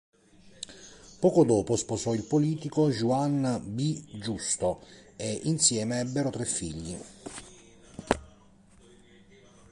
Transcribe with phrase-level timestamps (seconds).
[1.19, 4.15] Poco dopo, sposò il politico Juan B.
[4.17, 4.81] Justo
[5.15, 6.97] e insieme ebbero tre figli.